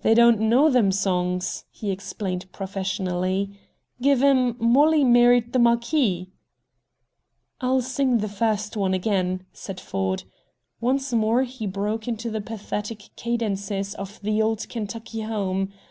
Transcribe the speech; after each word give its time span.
"They 0.00 0.14
don't 0.14 0.40
know 0.40 0.70
them 0.70 0.90
songs," 0.90 1.66
he 1.70 1.90
explained 1.90 2.50
professionally. 2.52 3.50
"Give 4.00 4.22
'em, 4.22 4.56
'Mollie 4.58 5.04
Married 5.04 5.52
the 5.52 5.58
Marquis.'" 5.58 6.30
"I'll 7.60 7.82
sing 7.82 8.16
the 8.20 8.30
first 8.30 8.78
one 8.78 8.94
again," 8.94 9.44
said 9.52 9.78
Ford. 9.78 10.22
Once 10.80 11.12
more 11.12 11.42
he 11.42 11.66
broke 11.66 12.08
into 12.08 12.30
the 12.30 12.40
pathetic 12.40 13.10
cadences 13.14 13.94
of 13.94 14.18
the 14.22 14.40
"Old 14.40 14.66
Kentucky 14.70 15.20
Home." 15.20 15.68